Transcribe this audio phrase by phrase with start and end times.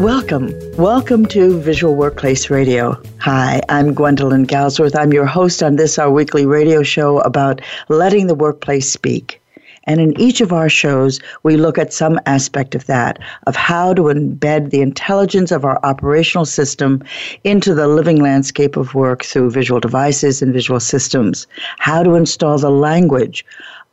[0.00, 0.54] Welcome.
[0.78, 2.98] Welcome to Visual Workplace Radio.
[3.18, 4.98] Hi, I'm Gwendolyn Galsworth.
[4.98, 9.42] I'm your host on this, our weekly radio show about letting the workplace speak.
[9.84, 13.92] And in each of our shows, we look at some aspect of that, of how
[13.92, 17.04] to embed the intelligence of our operational system
[17.44, 21.46] into the living landscape of work through visual devices and visual systems,
[21.78, 23.44] how to install the language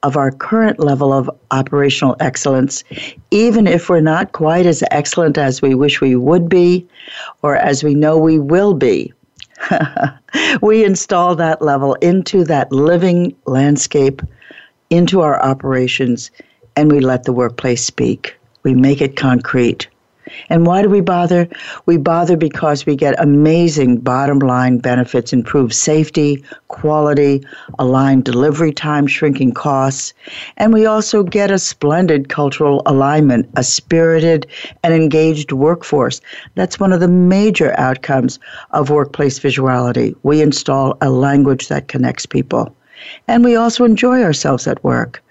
[0.04, 2.84] of our current level of operational excellence,
[3.32, 6.88] even if we're not quite as excellent as we wish we would be
[7.42, 9.14] or as we know we will be.
[10.62, 14.22] we install that level into that living landscape,
[14.90, 16.30] into our operations,
[16.76, 18.38] and we let the workplace speak.
[18.64, 19.88] We make it concrete.
[20.50, 21.48] And why do we bother?
[21.86, 27.46] We bother because we get amazing bottom line benefits, improved safety, quality,
[27.80, 30.14] aligned delivery time, shrinking costs,
[30.58, 34.48] and we also get a splendid cultural alignment, a spirited
[34.84, 36.22] and engaged workforce.
[36.56, 38.40] That's one of the major outcomes
[38.72, 40.16] of workplace visuality.
[40.24, 42.76] We install a language that connects people.
[43.28, 45.24] And we also enjoy ourselves at work.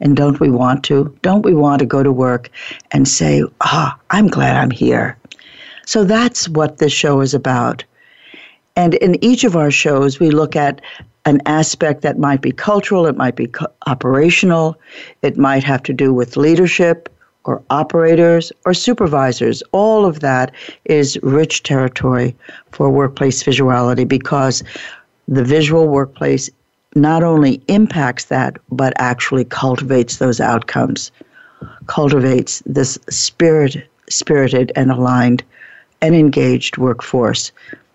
[0.00, 1.16] And don't we want to?
[1.22, 2.50] Don't we want to go to work
[2.92, 5.16] and say, ah, I'm glad I'm here?
[5.86, 7.84] So that's what this show is about.
[8.74, 10.80] And in each of our shows, we look at
[11.24, 14.78] an aspect that might be cultural, it might be co- operational,
[15.22, 17.08] it might have to do with leadership
[17.44, 19.62] or operators or supervisors.
[19.72, 20.52] All of that
[20.84, 22.36] is rich territory
[22.72, 24.62] for workplace visuality because
[25.26, 26.50] the visual workplace
[26.96, 31.12] not only impacts that, but actually cultivates those outcomes,
[31.86, 35.44] cultivates this spirit, spirited and aligned
[36.00, 37.52] and engaged workforce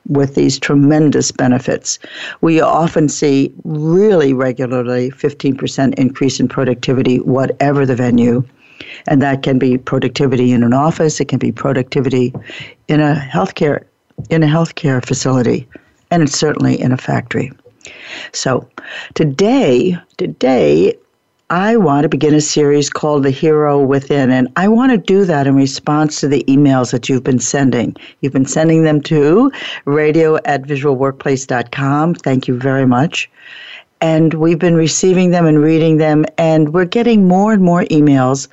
[0.08, 2.00] with these tremendous benefits.
[2.42, 8.44] We often see really regularly 15% increase in productivity, whatever the venue.
[9.08, 12.34] And that can be productivity in an office, it can be productivity
[12.88, 13.84] in a healthcare
[14.30, 15.68] in a healthcare facility,
[16.12, 17.52] and it's certainly in a factory.
[18.34, 18.68] So
[19.14, 20.96] today, today,
[21.52, 25.26] I want to begin a series called The Hero Within, and I want to do
[25.26, 27.94] that in response to the emails that you've been sending.
[28.22, 29.52] You've been sending them to
[29.84, 32.16] radio at visualworkplace.com.
[32.16, 33.30] Thank you very much.
[34.00, 38.48] And we've been receiving them and reading them, and we're getting more and more emails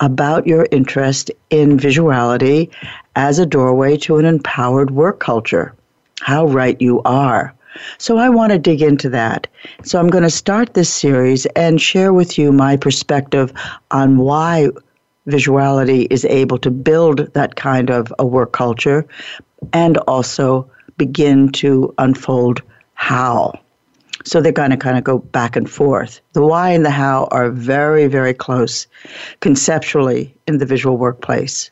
[0.00, 2.70] about your interest in visuality
[3.16, 5.74] as a doorway to an empowered work culture.
[6.20, 7.54] How right you are.
[7.98, 9.46] So I want to dig into that.
[9.82, 13.52] So I'm going to start this series and share with you my perspective
[13.90, 14.68] on why
[15.28, 19.06] visuality is able to build that kind of a work culture
[19.72, 22.62] and also begin to unfold
[22.94, 23.52] how.
[24.24, 26.20] So they're going to kind of go back and forth.
[26.34, 28.86] The why and the how are very, very close
[29.40, 31.70] conceptually in the visual workplace.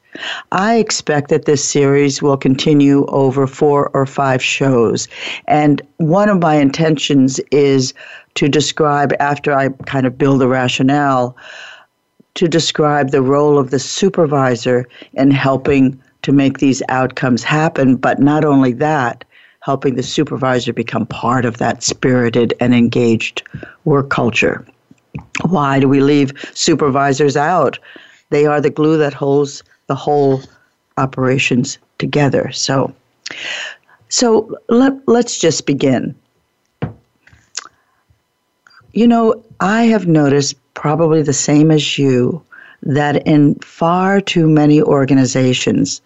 [0.51, 5.09] I expect that this series will continue over four or five shows.
[5.47, 7.93] And one of my intentions is
[8.35, 11.37] to describe, after I kind of build the rationale,
[12.35, 17.97] to describe the role of the supervisor in helping to make these outcomes happen.
[17.97, 19.25] But not only that,
[19.69, 23.43] helping the supervisor become part of that spirited and engaged
[23.85, 24.65] work culture.
[25.43, 27.79] Why do we leave supervisors out?
[28.31, 30.41] They are the glue that holds the whole
[30.97, 32.51] operations together.
[32.51, 32.95] So,
[34.09, 36.15] so let, let's just begin.
[38.93, 42.43] You know, I have noticed probably the same as you
[42.81, 46.01] that in far too many organizations,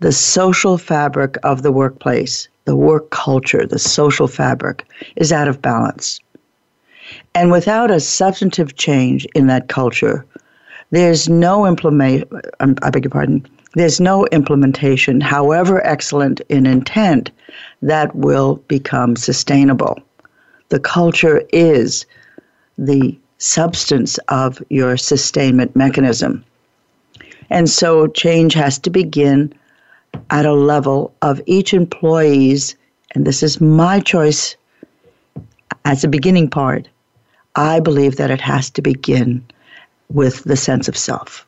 [0.00, 4.84] the social fabric of the workplace, the work culture, the social fabric
[5.16, 6.20] is out of balance.
[7.34, 10.26] And without a substantive change in that culture,
[10.90, 12.30] there's no implement.
[12.60, 13.46] Um, I beg your pardon.
[13.72, 17.30] There's no implementation, however excellent in intent,
[17.80, 19.98] that will become sustainable.
[20.68, 22.04] The culture is
[22.76, 26.44] the substance of your sustainment mechanism.
[27.48, 29.54] And so change has to begin
[30.30, 32.76] at a level of each employee's,
[33.14, 34.56] and this is my choice
[35.84, 36.88] as a beginning part.
[37.56, 39.42] I believe that it has to begin
[40.10, 41.44] with the sense of self.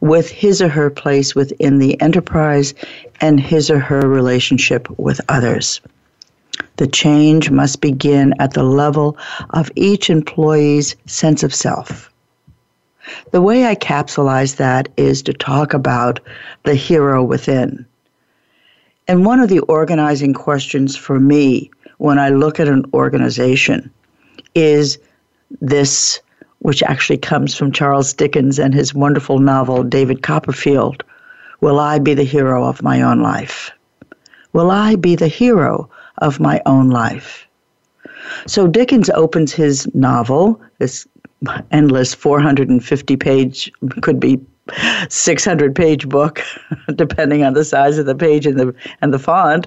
[0.00, 2.74] with his or her place within the enterprise
[3.22, 5.80] and his or her relationship with others.
[6.76, 9.16] The change must begin at the level
[9.50, 12.10] of each employee's sense of self.
[13.30, 16.20] The way I capsulize that is to talk about
[16.62, 17.86] the hero within.
[19.06, 23.90] And one of the organizing questions for me when I look at an organization
[24.54, 24.98] is
[25.60, 26.20] this
[26.60, 31.04] which actually comes from Charles Dickens and his wonderful novel, David Copperfield
[31.60, 33.70] Will I be the hero of my own life?
[34.52, 37.46] Will I be the hero of my own life?
[38.46, 41.06] So Dickens opens his novel, this
[41.70, 44.40] endless 450 page, could be
[45.08, 46.40] 600 page book,
[46.94, 49.66] depending on the size of the page and the, and the font.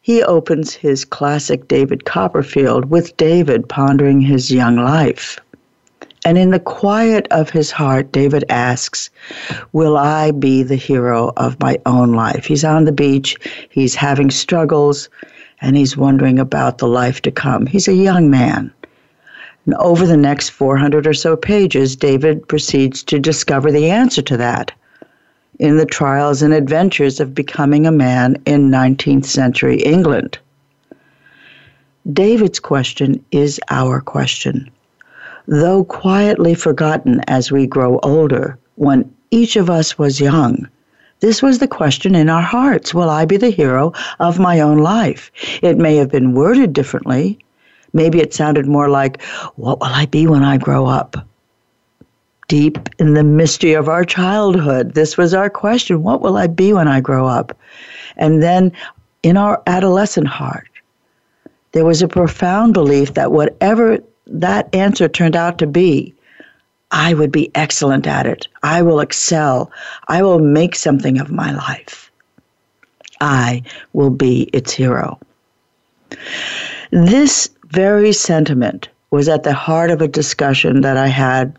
[0.00, 5.40] He opens his classic David Copperfield with David pondering his young life.
[6.24, 9.10] And in the quiet of his heart, David asks,
[9.72, 12.46] Will I be the hero of my own life?
[12.46, 13.36] He's on the beach,
[13.68, 15.08] he's having struggles,
[15.60, 17.66] and he's wondering about the life to come.
[17.66, 18.72] He's a young man.
[19.66, 24.36] And over the next 400 or so pages, David proceeds to discover the answer to
[24.36, 24.72] that
[25.58, 30.38] in the trials and adventures of becoming a man in 19th century England.
[32.12, 34.70] David's question is our question.
[35.48, 40.68] Though quietly forgotten as we grow older, when each of us was young,
[41.20, 44.78] this was the question in our hearts Will I be the hero of my own
[44.78, 45.32] life?
[45.62, 47.38] It may have been worded differently.
[47.92, 49.22] Maybe it sounded more like,
[49.56, 51.16] What will I be when I grow up?
[52.48, 54.94] deep in the mystery of our childhood.
[54.94, 57.56] This was our question What will I be when I grow up?
[58.16, 58.72] And then
[59.22, 60.68] in our adolescent heart,
[61.72, 66.14] there was a profound belief that whatever that answer turned out to be,
[66.90, 68.46] I would be excellent at it.
[68.62, 69.70] I will excel.
[70.08, 72.10] I will make something of my life.
[73.20, 73.62] I
[73.92, 75.18] will be its hero.
[76.90, 81.56] This very sentiment was at the heart of a discussion that I had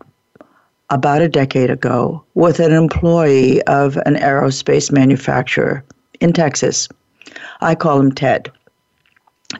[0.90, 5.84] about a decade ago with an employee of an aerospace manufacturer
[6.20, 6.88] in Texas.
[7.60, 8.50] I call him Ted.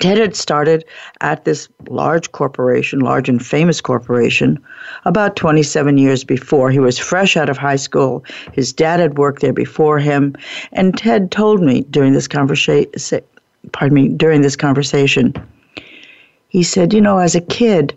[0.00, 0.84] Ted had started
[1.22, 4.58] at this large corporation, large and famous corporation,
[5.04, 6.70] about 27 years before.
[6.70, 8.24] He was fresh out of high school.
[8.52, 10.36] His dad had worked there before him.
[10.72, 12.90] And Ted told me during this conversation,
[13.72, 15.34] pardon me, during this conversation,
[16.48, 17.96] he said, You know, as a kid,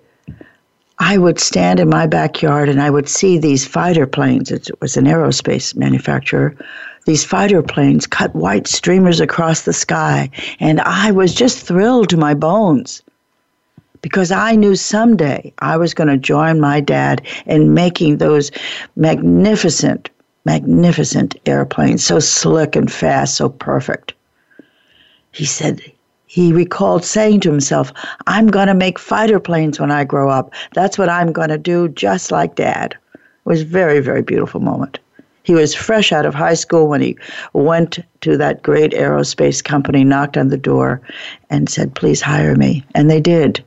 [1.00, 4.52] I would stand in my backyard and I would see these fighter planes.
[4.52, 6.56] It was an aerospace manufacturer.
[7.06, 12.18] These fighter planes cut white streamers across the sky, and I was just thrilled to
[12.18, 13.02] my bones
[14.02, 18.52] because I knew someday I was going to join my dad in making those
[18.96, 20.10] magnificent,
[20.46, 24.14] magnificent airplanes, so slick and fast, so perfect.
[25.32, 25.82] He said,
[26.32, 27.92] he recalled saying to himself,
[28.26, 30.54] I'm going to make fighter planes when I grow up.
[30.74, 32.96] That's what I'm going to do, just like dad.
[33.14, 34.98] It was a very, very beautiful moment.
[35.44, 37.18] He was fresh out of high school when he
[37.52, 41.02] went to that great aerospace company, knocked on the door,
[41.50, 42.86] and said, Please hire me.
[42.96, 43.62] And they did.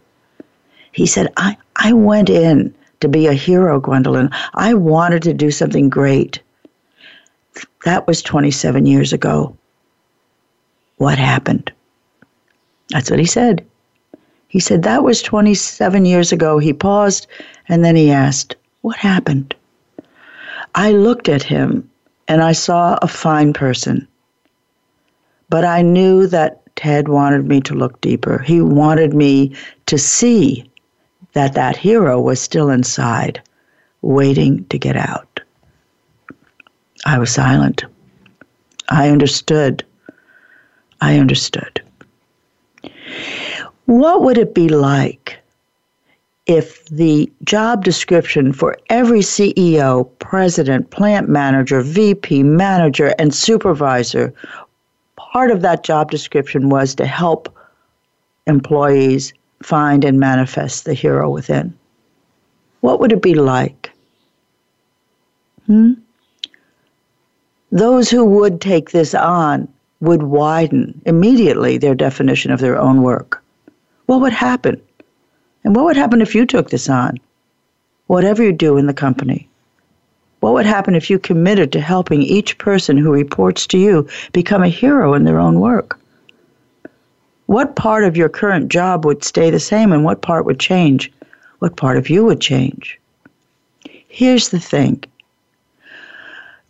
[0.92, 4.30] He said, I, I went in to be a hero, Gwendolyn.
[4.54, 6.40] I wanted to do something great.
[7.84, 9.54] That was 27 years ago.
[10.96, 11.70] What happened?
[12.90, 13.64] That's what he said.
[14.48, 16.58] He said, That was 27 years ago.
[16.58, 17.26] He paused
[17.68, 19.54] and then he asked, What happened?
[20.74, 21.90] I looked at him
[22.28, 24.06] and I saw a fine person.
[25.48, 28.38] But I knew that Ted wanted me to look deeper.
[28.38, 29.54] He wanted me
[29.86, 30.68] to see
[31.32, 33.40] that that hero was still inside,
[34.02, 35.40] waiting to get out.
[37.06, 37.84] I was silent.
[38.88, 39.84] I understood.
[41.00, 41.73] I understood.
[43.86, 45.38] What would it be like
[46.46, 54.32] if the job description for every CEO, president, plant manager, VP, manager, and supervisor,
[55.16, 57.54] part of that job description was to help
[58.46, 61.74] employees find and manifest the hero within?
[62.80, 63.90] What would it be like?
[65.66, 65.92] Hmm?
[67.70, 69.68] Those who would take this on
[70.00, 73.43] would widen immediately their definition of their own work.
[74.06, 74.80] What would happen?
[75.64, 77.18] And what would happen if you took this on?
[78.06, 79.48] Whatever you do in the company.
[80.40, 84.62] What would happen if you committed to helping each person who reports to you become
[84.62, 85.98] a hero in their own work?
[87.46, 91.10] What part of your current job would stay the same and what part would change?
[91.60, 93.00] What part of you would change?
[94.08, 95.02] Here's the thing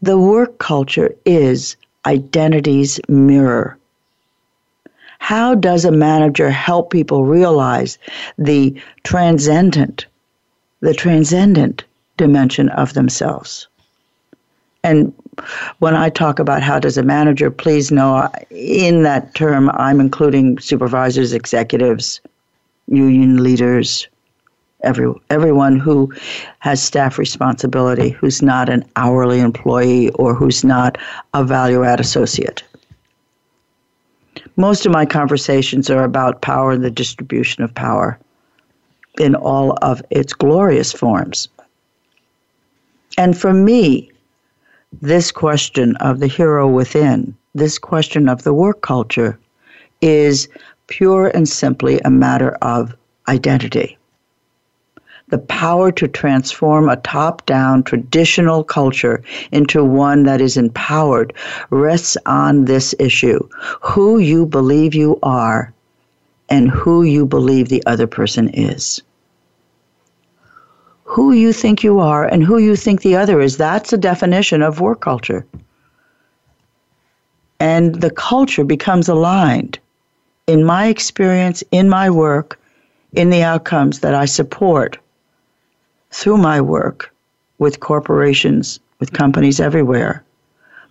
[0.02, 1.76] The work culture is
[2.06, 3.76] identity's mirror.
[5.24, 7.96] How does a manager help people realize
[8.36, 10.04] the transcendent,
[10.80, 11.82] the transcendent
[12.18, 13.66] dimension of themselves?
[14.82, 15.14] And
[15.78, 20.58] when I talk about how does a manager, please know in that term I'm including
[20.58, 22.20] supervisors, executives,
[22.86, 24.06] union leaders,
[24.82, 26.12] every, everyone who
[26.58, 30.98] has staff responsibility, who's not an hourly employee or who's not
[31.32, 32.62] a value add associate.
[34.56, 38.18] Most of my conversations are about power and the distribution of power
[39.18, 41.48] in all of its glorious forms.
[43.18, 44.10] And for me,
[45.02, 49.38] this question of the hero within, this question of the work culture,
[50.00, 50.48] is
[50.86, 52.94] pure and simply a matter of
[53.28, 53.98] identity.
[55.28, 61.32] The power to transform a top down traditional culture into one that is empowered
[61.70, 63.48] rests on this issue
[63.80, 65.72] who you believe you are
[66.48, 69.02] and who you believe the other person is
[71.14, 73.56] who you think you are and who you think the other is.
[73.56, 75.46] That's a definition of work culture.
[77.60, 79.78] And the culture becomes aligned.
[80.48, 82.58] In my experience, in my work,
[83.12, 84.98] in the outcomes that I support
[86.14, 87.12] through my work
[87.58, 89.16] with corporations, with mm-hmm.
[89.16, 90.22] companies everywhere,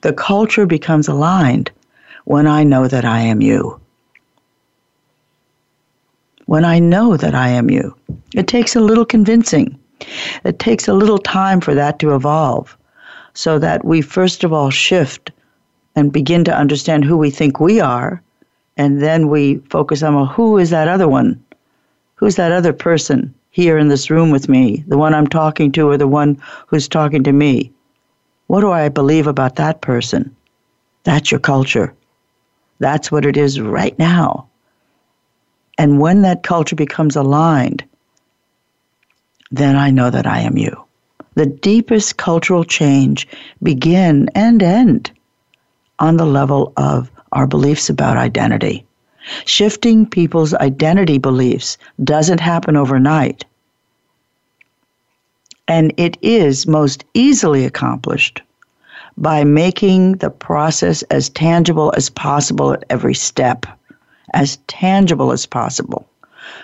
[0.01, 1.71] the culture becomes aligned
[2.25, 3.79] when I know that I am you.
[6.45, 7.95] When I know that I am you.
[8.35, 9.79] It takes a little convincing.
[10.43, 12.77] It takes a little time for that to evolve
[13.33, 15.31] so that we first of all shift
[15.95, 18.21] and begin to understand who we think we are,
[18.75, 21.41] and then we focus on well, who is that other one?
[22.15, 24.83] Who's that other person here in this room with me?
[24.87, 27.71] The one I'm talking to, or the one who's talking to me?
[28.47, 30.35] What do I believe about that person?
[31.03, 31.93] That's your culture.
[32.79, 34.49] That's what it is right now.
[35.77, 37.83] And when that culture becomes aligned,
[39.51, 40.83] then I know that I am you.
[41.35, 43.27] The deepest cultural change
[43.61, 45.11] begin and end
[45.99, 48.83] on the level of our beliefs about identity.
[49.45, 53.45] Shifting people's identity beliefs doesn't happen overnight.
[55.67, 58.41] And it is most easily accomplished
[59.17, 63.65] by making the process as tangible as possible at every step,
[64.33, 66.07] as tangible as possible.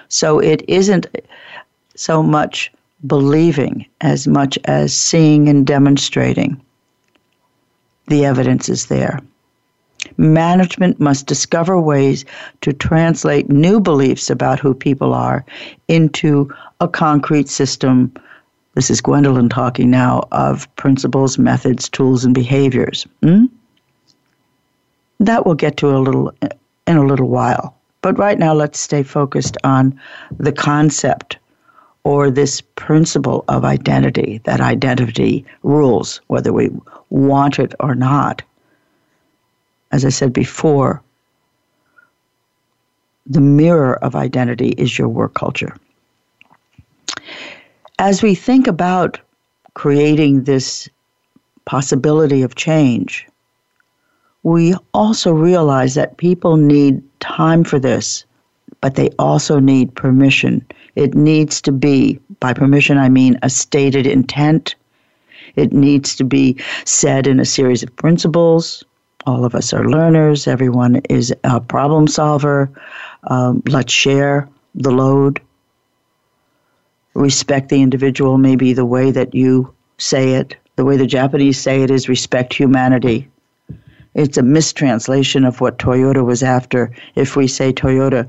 [0.10, 1.08] So it isn't
[1.96, 2.72] so much
[3.08, 6.60] believing as much as seeing and demonstrating.
[8.08, 9.22] The evidence is there.
[10.20, 12.26] Management must discover ways
[12.60, 15.46] to translate new beliefs about who people are
[15.88, 18.14] into a concrete system.
[18.76, 23.08] This is Gwendolyn talking now of principles, methods, tools, and behaviors.
[23.24, 23.46] Hmm?
[25.22, 26.34] That we'll get to a little
[26.86, 27.78] in a little while.
[28.02, 29.98] But right now, let's stay focused on
[30.38, 31.38] the concept
[32.04, 36.72] or this principle of identity, that identity rules, whether we
[37.10, 38.42] want it or not.
[39.92, 41.02] As I said before,
[43.26, 45.76] the mirror of identity is your work culture.
[47.98, 49.20] As we think about
[49.74, 50.90] creating this
[51.66, 53.28] possibility of change,
[54.44, 58.26] we also realize that people need time for this,
[58.82, 60.66] but they also need permission
[61.00, 64.76] it needs to be, by permission, I mean a stated intent.
[65.56, 68.84] It needs to be said in a series of principles.
[69.26, 70.48] All of us are learners.
[70.48, 72.72] Everyone is a problem solver.
[73.24, 75.42] Um, let's share the load.
[77.14, 80.56] Respect the individual, maybe the way that you say it.
[80.78, 83.28] The way the Japanese say it is respect humanity.
[84.16, 86.92] It's a mistranslation of what Toyota was after.
[87.16, 88.28] If we say Toyota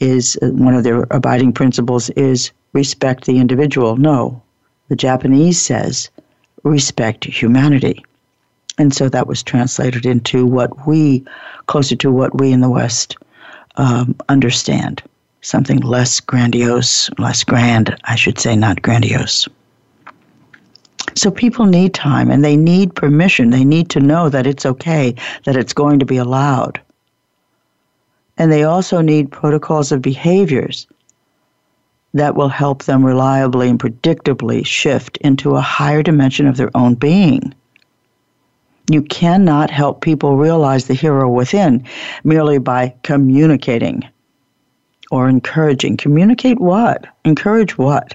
[0.00, 3.96] is uh, one of their abiding principles is respect the individual.
[3.96, 4.42] No,
[4.88, 6.10] the Japanese says
[6.64, 8.04] respect humanity.
[8.78, 11.24] And so that was translated into what we,
[11.66, 13.16] closer to what we in the West
[13.76, 15.02] um, understand.
[15.40, 19.48] Something less grandiose, less grand, I should say, not grandiose.
[21.14, 23.50] So people need time and they need permission.
[23.50, 26.80] They need to know that it's okay, that it's going to be allowed.
[28.36, 30.86] And they also need protocols of behaviors
[32.14, 36.94] that will help them reliably and predictably shift into a higher dimension of their own
[36.94, 37.52] being.
[38.90, 41.84] You cannot help people realize the hero within
[42.24, 44.08] merely by communicating
[45.10, 45.96] or encouraging.
[45.96, 47.06] Communicate what?
[47.24, 48.14] Encourage what?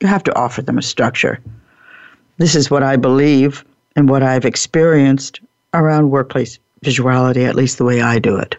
[0.00, 1.40] You have to offer them a structure.
[2.38, 3.64] This is what I believe
[3.96, 5.40] and what I've experienced
[5.74, 8.56] around workplace visuality, at least the way I do it.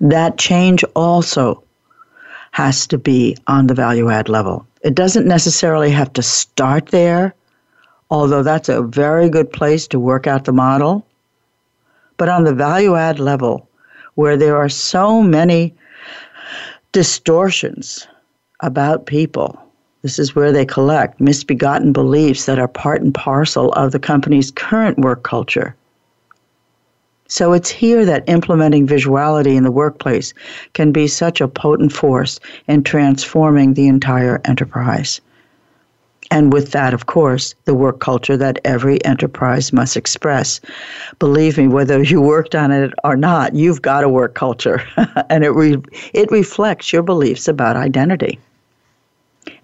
[0.00, 1.62] That change also
[2.52, 4.66] has to be on the value add level.
[4.82, 7.34] It doesn't necessarily have to start there,
[8.12, 11.04] although that's a very good place to work out the model.
[12.18, 13.66] But on the value add level,
[14.16, 15.74] where there are so many
[16.92, 18.06] distortions
[18.60, 19.58] about people,
[20.02, 24.50] this is where they collect misbegotten beliefs that are part and parcel of the company's
[24.50, 25.74] current work culture.
[27.28, 30.34] So it's here that implementing visuality in the workplace
[30.74, 35.22] can be such a potent force in transforming the entire enterprise.
[36.32, 40.62] And with that, of course, the work culture that every enterprise must express.
[41.18, 44.82] Believe me, whether you worked on it or not, you've got a work culture,
[45.28, 45.82] and it, re-
[46.14, 48.38] it reflects your beliefs about identity.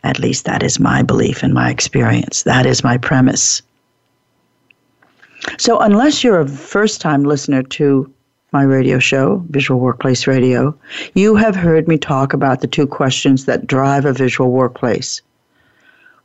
[0.04, 2.42] At least that is my belief and my experience.
[2.42, 3.62] That is my premise.
[5.56, 8.12] So, unless you're a first time listener to
[8.52, 10.74] my radio show, Visual Workplace Radio,
[11.14, 15.22] you have heard me talk about the two questions that drive a visual workplace.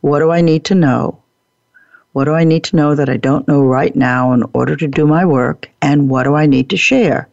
[0.04, 1.18] What do I need to know?
[2.12, 4.86] What do I need to know that I don't know right now in order to
[4.86, 5.70] do my work?
[5.80, 7.26] And what do I need to share?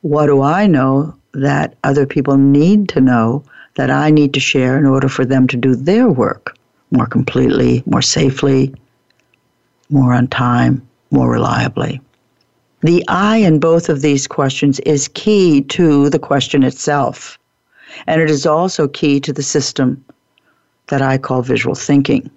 [0.00, 3.44] What do I know that other people need to know
[3.74, 6.56] that I need to share in order for them to do their work
[6.90, 8.74] more completely, more safely,
[9.90, 12.00] more on time, more reliably.
[12.80, 17.38] The I in both of these questions is key to the question itself,
[18.06, 20.02] and it is also key to the system
[20.88, 22.30] that I call visual thinking.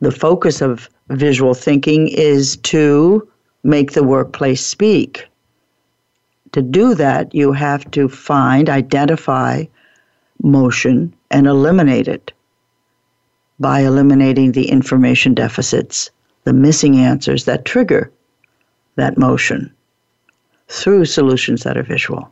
[0.00, 3.28] The focus of visual thinking is to
[3.64, 5.26] make the workplace speak.
[6.52, 9.64] To do that, you have to find, identify
[10.42, 12.32] motion, and eliminate it
[13.60, 16.10] by eliminating the information deficits,
[16.44, 18.10] the missing answers that trigger
[18.96, 19.72] that motion
[20.68, 22.30] through solutions that are visual.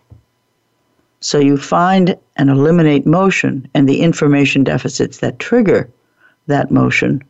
[1.21, 5.89] So you find and eliminate motion and the information deficits that trigger
[6.47, 7.23] that motion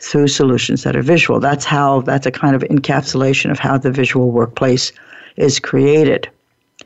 [0.00, 1.40] through solutions that are visual.
[1.40, 4.92] That's how, that's a kind of encapsulation of how the visual workplace
[5.36, 6.30] is created.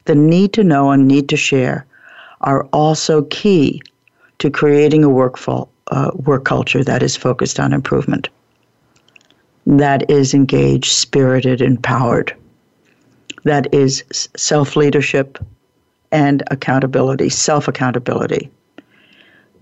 [0.07, 1.87] The need to know and need to share
[2.41, 3.83] are also key
[4.39, 8.29] to creating a work, uh, work culture that is focused on improvement,
[9.67, 12.35] that is engaged, spirited, empowered,
[13.45, 14.05] that is
[14.37, 15.39] self leadership
[16.11, 18.51] and accountability, self accountability.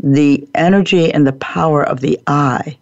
[0.03, 2.79] The energy and the power of the I,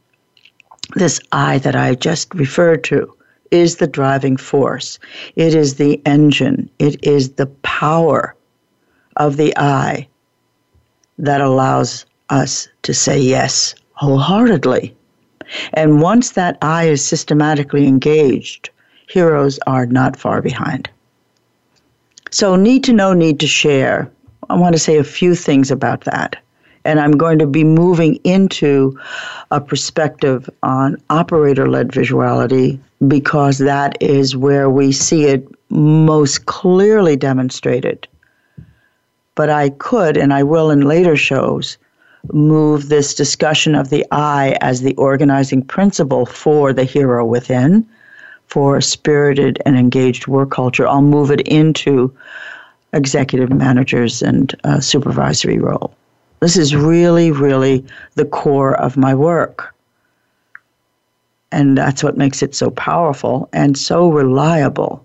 [0.94, 3.14] this I that I just referred to,
[3.50, 4.98] is the driving force.
[5.36, 6.70] It is the engine.
[6.78, 8.34] It is the power
[9.16, 10.08] of the I
[11.18, 14.94] that allows us to say yes wholeheartedly.
[15.72, 18.70] And once that I is systematically engaged,
[19.08, 20.88] heroes are not far behind.
[22.30, 24.10] So, need to know, need to share.
[24.50, 26.36] I want to say a few things about that.
[26.84, 28.98] And I'm going to be moving into
[29.50, 37.16] a perspective on operator led visuality because that is where we see it most clearly
[37.16, 38.06] demonstrated
[39.38, 41.78] but I could, and I will in later shows,
[42.32, 47.86] move this discussion of the I as the organizing principle for the hero within,
[48.48, 50.86] for a spirited and engaged work culture.
[50.86, 52.12] I'll move it into
[52.92, 55.94] executive managers and uh, supervisory role.
[56.40, 57.84] This is really, really
[58.14, 59.74] the core of my work.
[61.52, 65.04] And that's what makes it so powerful and so reliable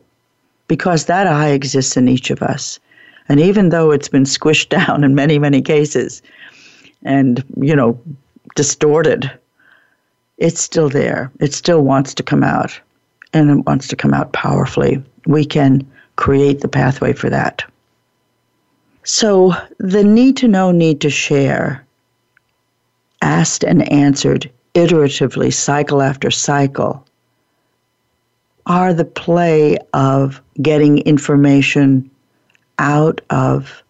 [0.67, 2.79] because that I exists in each of us.
[3.29, 6.21] And even though it's been squished down in many, many cases
[7.03, 7.99] and, you know,
[8.56, 9.29] distorted,
[10.38, 11.32] it's still there.
[11.39, 12.79] It still wants to come out
[13.34, 15.04] and it wants to come out powerfully.
[15.26, 17.63] We can create the pathway for that.
[19.04, 21.86] So, the need to know, need to share,
[23.22, 27.06] asked and answered iteratively, cycle after cycle,
[28.65, 32.10] are the play of getting information
[32.80, 33.84] out of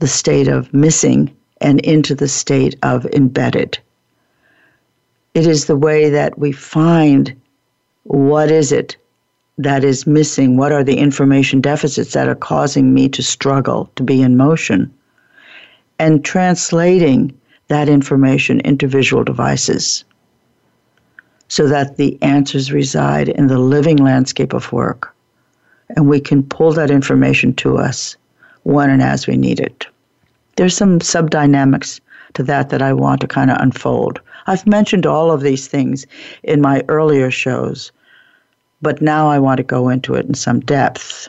[0.00, 3.78] the state of missing and into the state of embedded.
[5.34, 7.40] It is the way that we find
[8.08, 8.96] what is it
[9.58, 14.02] that is missing, what are the information deficits that are causing me to struggle, to
[14.02, 14.90] be in motion,
[15.98, 20.04] and translating that information into visual devices
[21.48, 25.14] so that the answers reside in the living landscape of work
[25.96, 28.16] and we can pull that information to us
[28.62, 29.86] when and as we need it.
[30.56, 32.00] There's some sub dynamics
[32.34, 34.20] to that that I want to kind of unfold.
[34.46, 36.06] I've mentioned all of these things
[36.42, 37.92] in my earlier shows,
[38.80, 41.28] but now I want to go into it in some depth.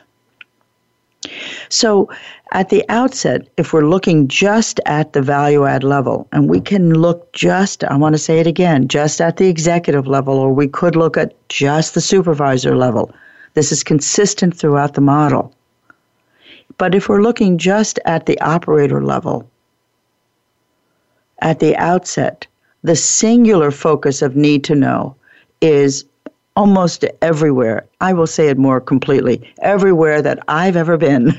[1.68, 2.08] So,
[2.52, 6.94] at the outset, if we're looking just at the value add level, and we can
[6.94, 10.66] look just, I want to say it again, just at the executive level, or we
[10.66, 13.12] could look at just the supervisor level.
[13.54, 15.54] This is consistent throughout the model.
[16.78, 19.48] But if we're looking just at the operator level,
[21.40, 22.46] at the outset,
[22.82, 25.14] the singular focus of need to know
[25.60, 26.04] is
[26.56, 27.86] almost everywhere.
[28.00, 29.52] I will say it more completely.
[29.62, 31.32] Everywhere that I've ever been,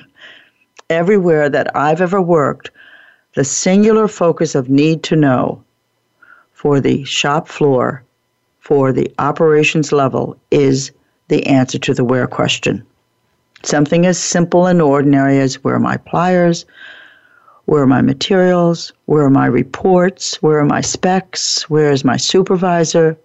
[0.90, 2.72] everywhere that I've ever worked,
[3.36, 5.64] the singular focus of need to know
[6.54, 8.04] for the shop floor,
[8.60, 10.92] for the operations level, is
[11.28, 12.84] the answer to the where question.
[13.64, 16.66] Something as simple and ordinary as where are my pliers,
[17.66, 22.18] where are my materials, where are my reports, where are my specs, where is my
[22.18, 23.18] supervisor,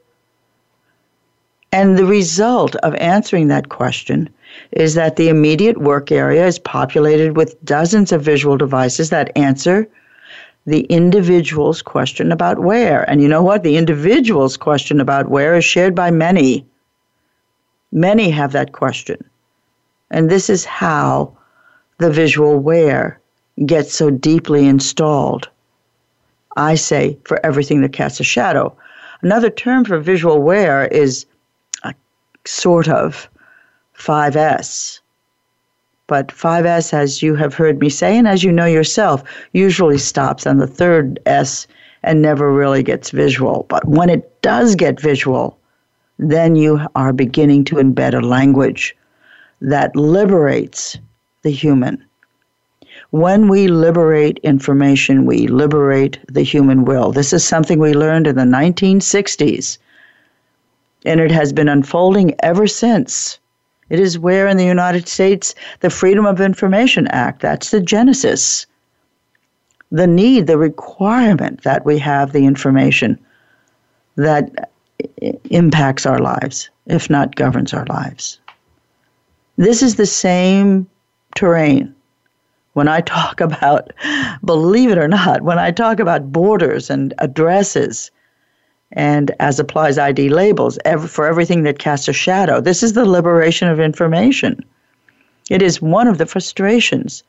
[1.76, 4.30] and the result of answering that question
[4.72, 9.86] is that the immediate work area is populated with dozens of visual devices that answer
[10.64, 13.02] the individual's question about where.
[13.10, 13.62] And you know what?
[13.62, 16.64] The individual's question about where is shared by many.
[17.92, 19.22] Many have that question.
[20.10, 21.36] And this is how
[21.98, 23.20] the visual where
[23.66, 25.50] gets so deeply installed.
[26.56, 28.74] I say for everything that casts a shadow.
[29.20, 31.26] Another term for visual where is
[32.46, 33.28] sort of
[33.98, 35.00] 5S.
[36.06, 40.46] But 5S, as you have heard me say, and as you know yourself, usually stops
[40.46, 41.66] on the third S
[42.04, 43.66] and never really gets visual.
[43.68, 45.58] But when it does get visual,
[46.18, 48.96] then you are beginning to embed a language
[49.60, 50.96] that liberates
[51.42, 52.02] the human.
[53.10, 57.12] When we liberate information, we liberate the human will.
[57.12, 59.78] This is something we learned in the 1960s
[61.06, 63.38] and it has been unfolding ever since.
[63.88, 68.66] It is where in the United States the Freedom of Information Act, that's the genesis,
[69.92, 73.18] the need, the requirement that we have the information
[74.16, 74.72] that
[75.50, 78.40] impacts our lives, if not governs our lives.
[79.56, 80.88] This is the same
[81.34, 81.94] terrain.
[82.72, 83.92] When I talk about,
[84.44, 88.10] believe it or not, when I talk about borders and addresses
[88.92, 92.60] and as applies ID labels for everything that casts a shadow.
[92.60, 94.64] This is the liberation of information.
[95.50, 97.22] It is one of the frustrations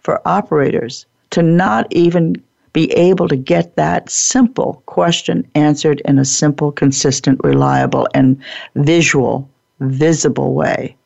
[0.00, 2.36] for operators to not even
[2.72, 8.36] be able to get that simple question answered in a simple, consistent, reliable, and
[8.74, 9.48] visual,
[9.80, 10.96] visible way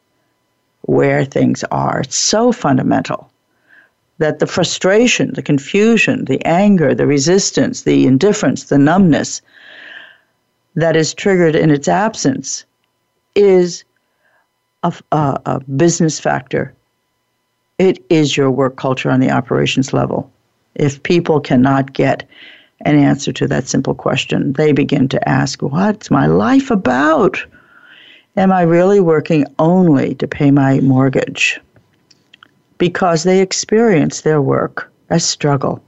[0.83, 2.01] where things are.
[2.01, 3.31] It's so fundamental
[4.17, 9.43] that the frustration, the confusion, the anger, the resistance, the indifference, the numbness
[10.79, 12.65] that is triggered in its absence
[13.35, 13.83] is
[14.85, 16.73] a, a, a business factor.
[17.79, 20.31] It is your work culture on the operations level.
[20.77, 22.29] If people cannot get
[22.83, 27.45] an answer to that simple question, they begin to ask, What's my life about?
[28.37, 31.61] Am I really working only to pay my mortgage?
[32.79, 35.83] Because they experience their work as struggle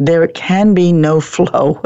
[0.00, 1.80] there can be no flow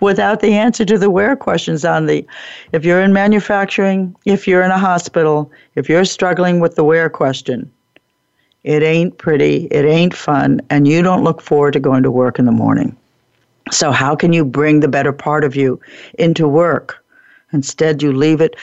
[0.00, 2.24] without the answer to the where questions on the
[2.72, 7.10] if you're in manufacturing if you're in a hospital if you're struggling with the where
[7.10, 7.68] question
[8.64, 12.38] it ain't pretty it ain't fun and you don't look forward to going to work
[12.38, 12.96] in the morning.
[13.70, 15.80] So how can you bring the better part of you
[16.18, 17.02] into work?
[17.52, 18.56] Instead you leave it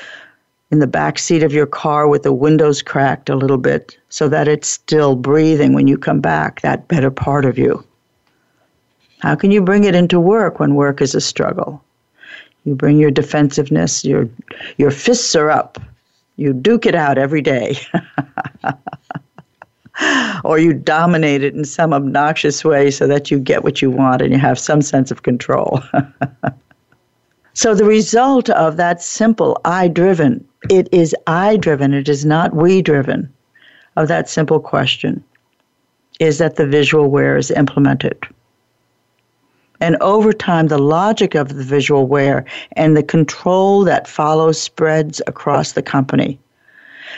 [0.71, 4.27] in the back seat of your car with the windows cracked a little bit so
[4.29, 7.85] that it's still breathing when you come back that better part of you
[9.21, 11.83] how can you bring it into work when work is a struggle?
[12.65, 14.27] You bring your defensiveness, your
[14.77, 15.79] your fists are up.
[16.37, 17.77] You duke it out every day.
[20.43, 24.23] or you dominate it in some obnoxious way so that you get what you want
[24.23, 25.81] and you have some sense of control.
[27.53, 32.55] so the result of that simple I driven, it is I driven, it is not
[32.55, 33.31] we driven,
[33.95, 35.23] of that simple question,
[36.19, 38.17] is that the visual where is implemented.
[39.81, 45.21] And over time, the logic of the visual where and the control that follows spreads
[45.25, 46.39] across the company.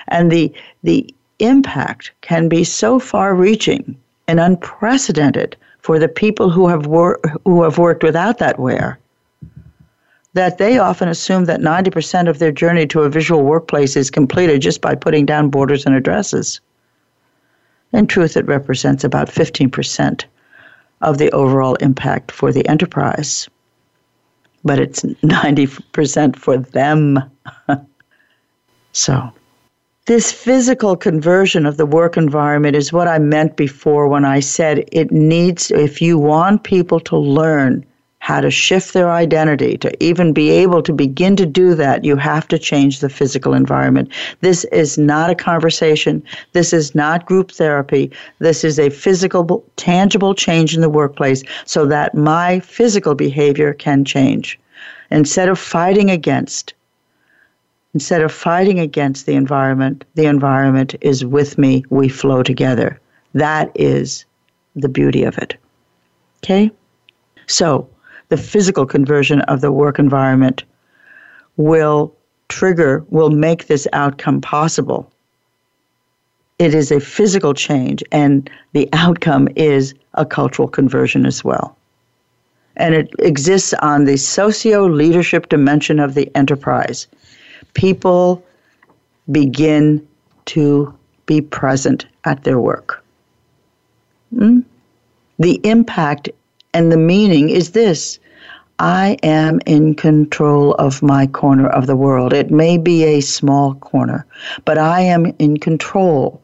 [0.08, 3.98] And the, the impact can be so far reaching
[4.30, 8.98] and unprecedented for the people who have, wor- who have worked without that where
[10.34, 14.64] that they often assume that 90% of their journey to a visual workplace is completed
[14.64, 16.60] just by putting down borders and addresses.
[17.92, 20.26] In truth, it represents about 15%
[21.04, 23.48] of the overall impact for the enterprise.
[24.64, 27.20] But it's 90% for them.
[28.94, 29.32] so,
[30.06, 34.84] this physical conversion of the work environment is what I meant before when I said
[34.92, 37.86] it needs, if you want people to learn
[38.24, 42.16] how to shift their identity, to even be able to begin to do that, you
[42.16, 44.10] have to change the physical environment.
[44.40, 46.24] This is not a conversation.
[46.54, 48.10] This is not group therapy.
[48.40, 54.06] This is a physical, tangible change in the workplace so that my physical behavior can
[54.06, 54.58] change.
[55.12, 56.74] Instead of fighting against,
[57.94, 61.84] instead of fighting against the environment, the environment is with me.
[61.90, 63.02] We flow together.
[63.34, 64.24] That is
[64.78, 65.58] the beauty of it.
[66.42, 66.72] Okay?
[67.48, 67.90] So,
[68.34, 70.64] the physical conversion of the work environment
[71.58, 72.12] will
[72.50, 75.08] trigger, will make this outcome possible.
[76.58, 81.78] It is a physical change, and the outcome is a cultural conversion as well.
[82.76, 87.06] And it exists on the socio leadership dimension of the enterprise.
[87.76, 88.44] People
[89.32, 90.08] begin
[90.46, 90.92] to
[91.28, 93.04] be present at their work.
[94.36, 94.62] Hmm?
[95.38, 96.30] The impact
[96.74, 98.20] and the meaning is this
[98.80, 102.34] I am in control of my corner of the world.
[102.34, 104.26] It may be a small corner,
[104.66, 106.42] but I am in control.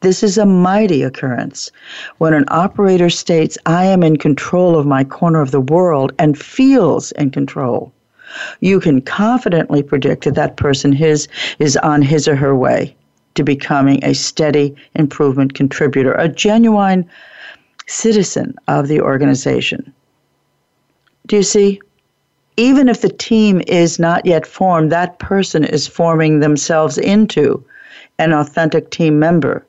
[0.00, 1.70] This is a mighty occurrence.
[2.18, 6.36] When an operator states, I am in control of my corner of the world and
[6.36, 7.92] feels in control,
[8.60, 11.28] you can confidently predict that that person his,
[11.58, 12.96] is on his or her way
[13.34, 17.08] to becoming a steady improvement contributor, a genuine
[17.86, 19.92] citizen of the organization.
[21.30, 21.80] Do you see?
[22.56, 27.64] Even if the team is not yet formed, that person is forming themselves into
[28.18, 29.64] an authentic team member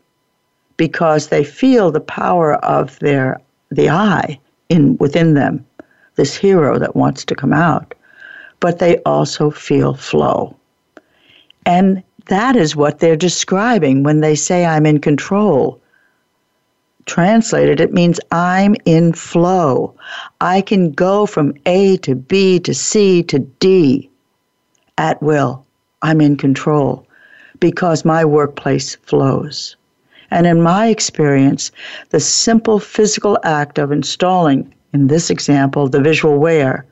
[0.76, 5.64] because they feel the power of their the I in within them,
[6.16, 7.94] this hero that wants to come out.
[8.60, 10.56] But they also feel flow.
[11.68, 15.80] And that is what they're describing when they say I'm in control
[17.06, 19.96] translated, it means I'm in flow.
[20.40, 24.10] I can go from A to B to C to D
[24.98, 25.66] at will.
[26.02, 27.08] I'm in control
[27.60, 29.76] because my workplace flows.
[30.32, 31.72] And in my experience,
[32.10, 36.86] the simple physical act of installing, in this example, the visual where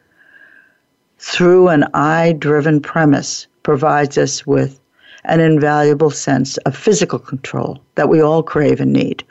[1.18, 4.80] through an I driven premise provides us with
[5.26, 9.24] an invaluable sense of physical control that we all crave and need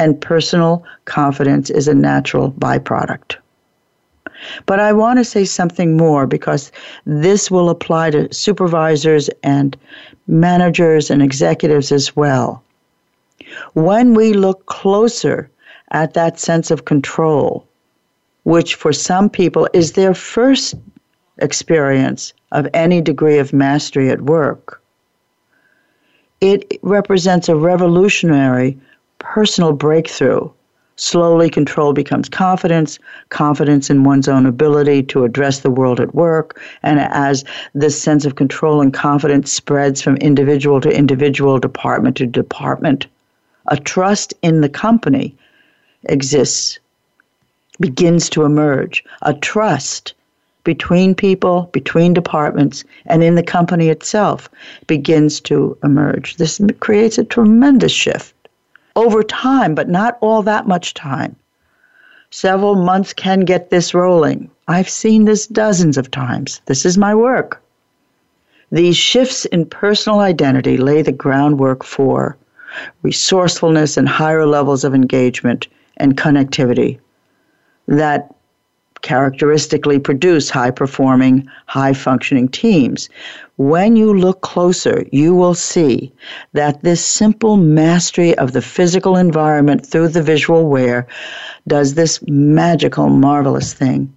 [0.00, 3.36] and personal confidence is a natural byproduct.
[4.64, 6.72] But I want to say something more because
[7.04, 9.76] this will apply to supervisors and
[10.26, 12.62] managers and executives as well.
[13.74, 15.50] When we look closer
[15.90, 17.66] at that sense of control,
[18.44, 20.76] which for some people is their first
[21.42, 24.80] experience of any degree of mastery at work,
[26.40, 28.78] it represents a revolutionary
[29.20, 30.50] personal breakthrough.
[30.96, 32.98] Slowly, control becomes confidence,
[33.30, 36.60] confidence in one's own ability to address the world at work.
[36.82, 42.26] And as this sense of control and confidence spreads from individual to individual, department to
[42.26, 43.06] department,
[43.68, 45.34] a trust in the company
[46.04, 46.78] exists,
[47.78, 49.02] begins to emerge.
[49.22, 50.12] A trust
[50.64, 54.50] between people, between departments, and in the company itself
[54.86, 56.36] begins to emerge.
[56.36, 58.34] This creates a tremendous shift
[58.96, 61.36] over time, but not all that much time.
[62.30, 64.50] Several months can get this rolling.
[64.68, 66.60] I've seen this dozens of times.
[66.66, 67.60] This is my work.
[68.70, 72.36] These shifts in personal identity lay the groundwork for
[73.02, 76.98] resourcefulness and higher levels of engagement and connectivity
[77.88, 78.32] that
[79.02, 83.08] characteristically produce high performing, high functioning teams.
[83.60, 86.14] When you look closer, you will see
[86.54, 91.06] that this simple mastery of the physical environment through the visual where
[91.68, 94.10] does this magical, marvelous thing.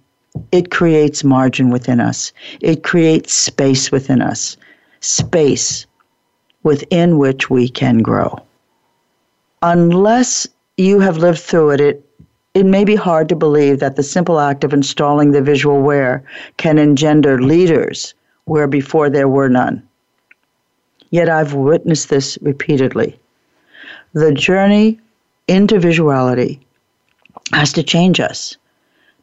[0.50, 4.56] It creates margin within us, it creates space within us,
[5.00, 5.84] space
[6.62, 8.40] within which we can grow.
[9.60, 12.10] Unless you have lived through it, it
[12.54, 16.24] it may be hard to believe that the simple act of installing the visual where
[16.56, 18.14] can engender leaders
[18.46, 19.82] where before there were none.
[21.10, 23.18] Yet I've witnessed this repeatedly.
[24.12, 25.00] The journey
[25.48, 26.60] into visuality
[27.52, 28.56] has to change us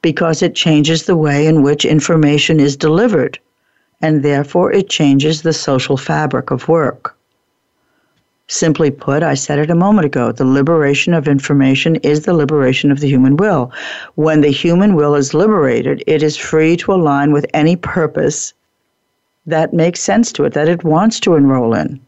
[0.02, 3.38] because it changes the way in which information is delivered,
[4.02, 7.16] and therefore it changes the social fabric of work.
[8.48, 12.92] Simply put, I said it a moment ago the liberation of information is the liberation
[12.92, 13.72] of the human will.
[14.16, 18.54] When the human will is liberated, it is free to align with any purpose
[19.46, 22.00] that makes sense to it, that it wants to enroll in.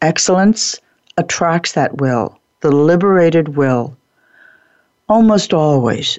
[0.00, 0.80] Excellence
[1.16, 3.96] attracts that will, the liberated will.
[5.08, 6.18] Almost always,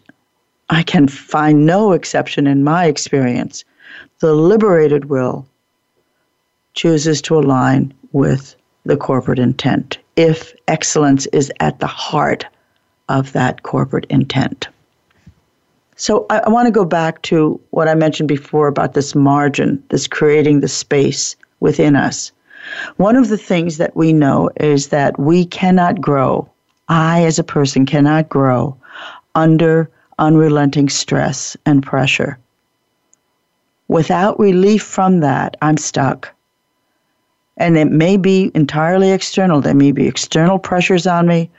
[0.69, 3.63] I can find no exception in my experience.
[4.19, 5.45] The liberated will
[6.73, 12.45] chooses to align with the corporate intent if excellence is at the heart
[13.09, 14.67] of that corporate intent.
[15.95, 19.83] So I, I want to go back to what I mentioned before about this margin,
[19.89, 22.31] this creating the space within us.
[22.97, 26.49] One of the things that we know is that we cannot grow.
[26.89, 28.77] I, as a person, cannot grow
[29.35, 32.37] under unrelenting stress and pressure.
[33.87, 36.33] Without relief from that, I'm stuck.
[37.57, 39.61] And it may be entirely external.
[39.61, 41.49] There may be external pressures on me,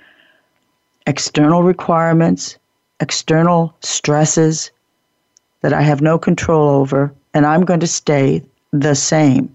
[1.07, 2.57] external requirements,
[3.00, 4.70] external stresses
[5.62, 9.54] that I have no control over, and I'm going to stay the same.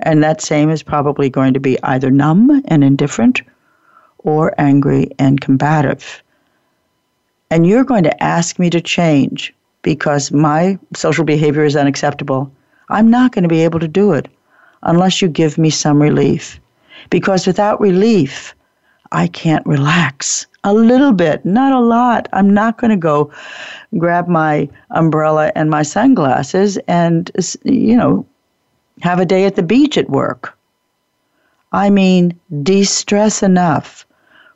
[0.00, 3.42] And that same is probably going to be either numb and indifferent
[4.18, 6.22] or angry and combative.
[7.50, 12.52] And you're going to ask me to change because my social behavior is unacceptable.
[12.90, 14.28] I'm not going to be able to do it
[14.82, 16.60] unless you give me some relief.
[17.10, 18.54] Because without relief,
[19.12, 20.46] I can't relax.
[20.64, 22.28] A little bit, not a lot.
[22.32, 23.32] I'm not going to go
[23.96, 27.30] grab my umbrella and my sunglasses and,
[27.64, 28.26] you know,
[29.02, 30.56] have a day at the beach at work.
[31.72, 34.06] I mean, de stress enough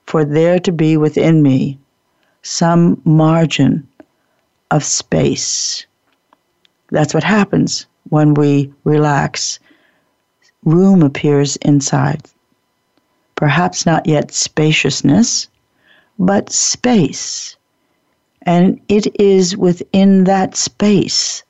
[0.06, 1.78] for there to be within me
[2.42, 3.86] some margin
[4.70, 5.86] of space.
[6.90, 9.58] That's what happens when we relax
[10.64, 12.22] room appears inside.
[13.42, 15.48] Perhaps not yet spaciousness,
[16.16, 17.56] but space.
[18.42, 21.42] And it is within that space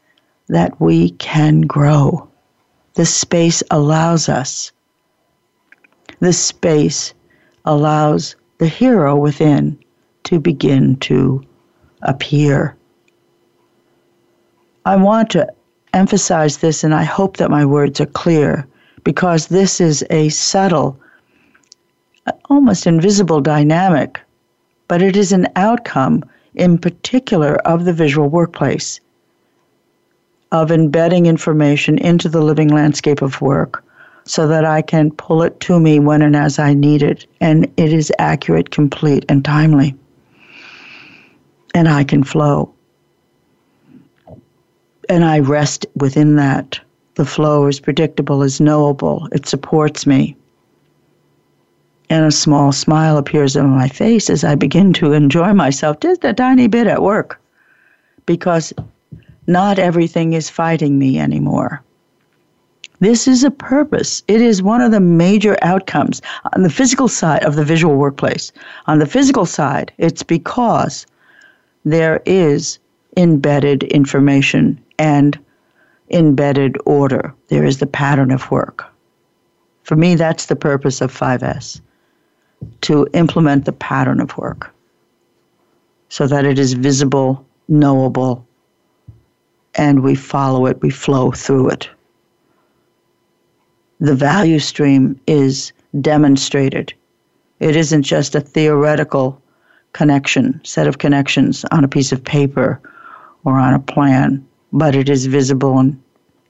[0.48, 2.26] that we can grow.
[2.94, 4.72] The space allows us.
[6.20, 7.12] The space
[7.66, 9.78] allows the hero within
[10.24, 11.44] to begin to
[12.00, 12.74] appear.
[14.86, 15.46] I want to
[15.92, 18.66] emphasize this, and I hope that my words are clear
[19.04, 20.98] because this is a subtle,
[22.48, 24.20] almost invisible dynamic,
[24.88, 29.00] but it is an outcome in particular of the visual workplace,
[30.50, 33.82] of embedding information into the living landscape of work
[34.24, 37.64] so that I can pull it to me when and as I need it, and
[37.76, 39.96] it is accurate, complete, and timely.
[41.74, 42.72] And I can flow.
[45.08, 46.78] And I rest within that.
[47.14, 50.36] The flow is predictable, is knowable, it supports me.
[52.08, 56.24] And a small smile appears on my face as I begin to enjoy myself just
[56.24, 57.40] a tiny bit at work
[58.26, 58.72] because
[59.46, 61.82] not everything is fighting me anymore.
[63.00, 64.22] This is a purpose.
[64.28, 66.22] It is one of the major outcomes
[66.54, 68.52] on the physical side of the visual workplace.
[68.86, 71.06] On the physical side, it's because
[71.84, 72.78] there is
[73.16, 75.38] embedded information and
[76.10, 77.34] embedded order.
[77.48, 78.84] There is the pattern of work.
[79.82, 81.80] For me, that's the purpose of 5S
[82.82, 84.72] to implement the pattern of work
[86.08, 88.46] so that it is visible, knowable,
[89.74, 91.88] and we follow it, we flow through it.
[94.00, 96.92] The value stream is demonstrated.
[97.60, 99.40] It isn't just a theoretical
[99.92, 102.80] connection, set of connections on a piece of paper
[103.44, 106.02] or on a plan but it is visible and,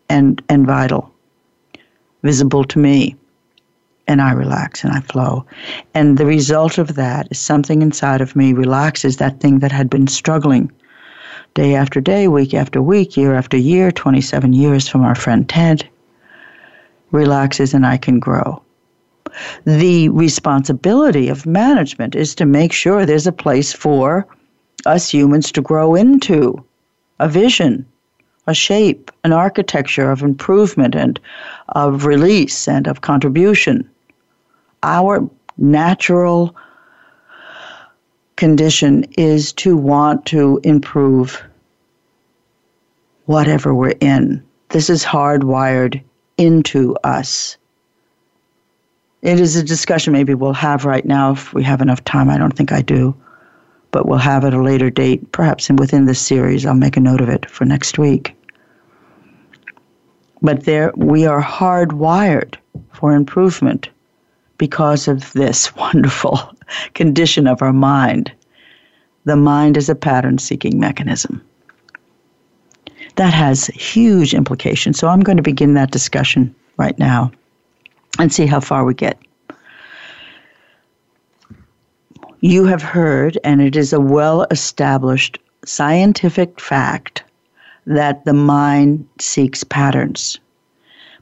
[0.08, 1.12] and, and vital,
[2.22, 3.16] visible to me.
[4.06, 5.46] And I relax and I flow.
[5.94, 9.88] And the result of that is something inside of me relaxes that thing that had
[9.88, 10.72] been struggling
[11.54, 15.88] day after day, week after week, year after year, 27 years from our friend Ted,
[17.10, 18.62] relaxes and I can grow.
[19.64, 24.26] The responsibility of management is to make sure there's a place for
[24.84, 26.64] us humans to grow into
[27.18, 27.86] a vision,
[28.46, 31.20] a shape, an architecture of improvement and
[31.70, 33.88] of release and of contribution.
[34.82, 35.28] Our
[35.58, 36.56] natural
[38.36, 41.42] condition is to want to improve
[43.26, 44.42] whatever we're in.
[44.70, 46.02] This is hardwired
[46.38, 47.56] into us.
[49.20, 52.28] It is a discussion maybe we'll have right now if we have enough time.
[52.28, 53.14] I don't think I do
[53.92, 56.66] but we'll have at a later date, perhaps within this series.
[56.66, 58.34] I'll make a note of it for next week.
[60.40, 62.56] But there, we are hardwired
[62.92, 63.90] for improvement
[64.62, 66.38] because of this wonderful
[66.94, 68.30] condition of our mind.
[69.24, 71.42] The mind is a pattern seeking mechanism.
[73.16, 75.00] That has huge implications.
[75.00, 77.32] So I'm going to begin that discussion right now
[78.20, 79.18] and see how far we get.
[82.38, 87.24] You have heard, and it is a well established scientific fact,
[87.84, 90.38] that the mind seeks patterns.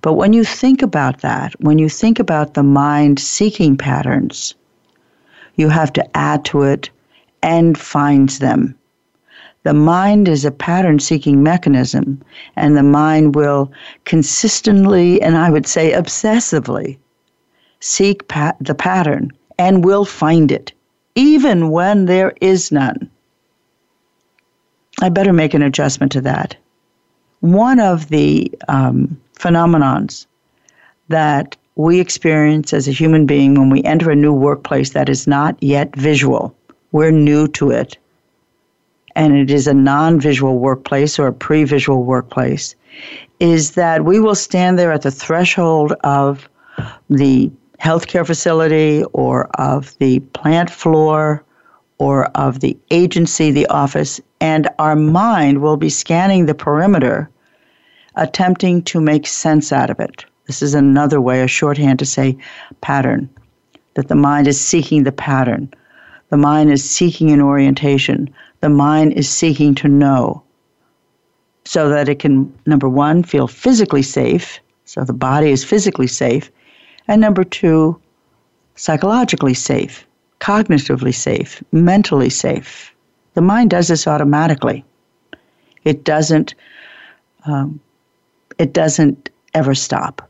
[0.03, 4.55] But when you think about that, when you think about the mind seeking patterns,
[5.57, 6.90] you have to add to it
[7.42, 8.74] and finds them.
[9.62, 12.22] The mind is a pattern seeking mechanism,
[12.57, 13.70] and the mind will
[14.07, 16.96] consistently, and I would say obsessively,
[17.80, 20.72] seek the pattern and will find it,
[21.14, 23.11] even when there is none.
[25.03, 26.57] I better make an adjustment to that.
[27.40, 30.26] One of the um, phenomenons
[31.09, 35.26] that we experience as a human being when we enter a new workplace that is
[35.26, 36.55] not yet visual,
[36.93, 37.97] we're new to it.
[39.16, 42.74] And it is a non visual workplace or a pre visual workplace,
[43.41, 46.49] is that we will stand there at the threshold of
[47.09, 51.43] the healthcare facility or of the plant floor
[51.99, 57.28] or of the agency, the office, and our mind will be scanning the perimeter,
[58.21, 60.25] attempting to make sense out of it.
[60.47, 62.39] This is another way, a shorthand to say
[62.81, 63.29] pattern,
[63.95, 65.73] that the mind is seeking the pattern.
[66.29, 70.43] The mind is seeking an orientation the mind is seeking to know
[71.64, 76.51] so that it can, number one, feel physically safe, so the body is physically safe,
[77.09, 78.01] and number two,
[78.77, 80.07] psychologically safe,
[80.41, 82.95] cognitively safe, mentally safe.
[83.35, 84.85] The mind does this automatically.
[85.85, 86.55] It doesn't.
[87.45, 87.81] Um,
[88.61, 90.29] it doesn't ever stop.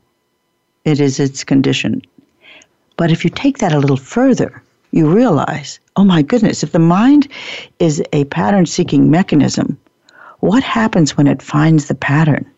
[0.85, 2.01] It is its condition.
[2.95, 6.79] But if you take that a little further, you realize, oh my goodness, if the
[6.79, 7.27] mind
[7.79, 9.77] is a pattern seeking mechanism,
[10.39, 12.49] what happens when it finds the pattern?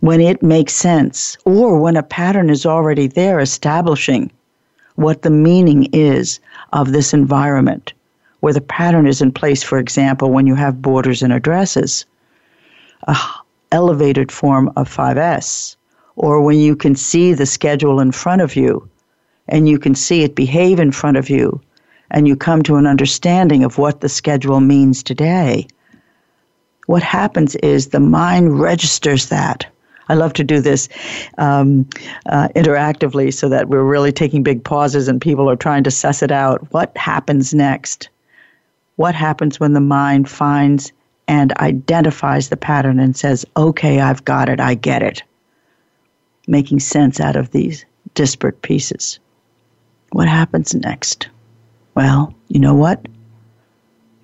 [0.00, 4.28] When it makes sense, or when a pattern is already there establishing
[4.96, 6.40] what the meaning is
[6.72, 7.92] of this environment,
[8.40, 12.04] where the pattern is in place, for example, when you have borders and addresses,
[13.06, 13.16] a
[13.72, 15.76] elevated form of 5S,
[16.16, 18.88] or when you can see the schedule in front of you
[19.48, 21.60] and you can see it behave in front of you
[22.10, 25.66] and you come to an understanding of what the schedule means today,
[26.86, 29.66] what happens is the mind registers that.
[30.08, 30.88] I love to do this
[31.36, 31.86] um,
[32.26, 36.22] uh, interactively so that we're really taking big pauses and people are trying to suss
[36.22, 36.72] it out.
[36.72, 38.08] What happens next?
[38.96, 40.92] What happens when the mind finds
[41.28, 45.22] and identifies the pattern and says, okay, I've got it, I get it?
[46.46, 49.20] Making sense out of these disparate pieces.
[50.12, 51.28] What happens next?
[51.94, 53.06] Well, you know what?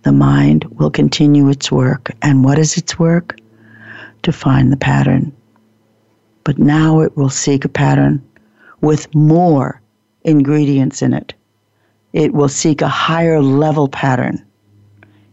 [0.02, 2.10] The mind will continue its work.
[2.22, 3.36] And what is its work?
[4.22, 5.30] To find the pattern.
[6.44, 8.26] But now it will seek a pattern
[8.80, 9.80] with more
[10.22, 11.34] ingredients in it.
[12.14, 14.44] It will seek a higher level pattern.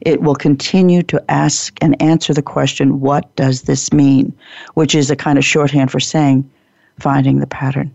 [0.02, 4.34] It will continue to ask and answer the question, what does this mean?
[4.74, 6.49] Which is a kind of shorthand for saying,
[6.99, 7.93] finding the pattern.